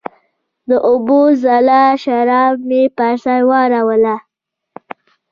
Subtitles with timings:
[0.69, 4.15] د اوبو زلال شراب مې پر سر واړوله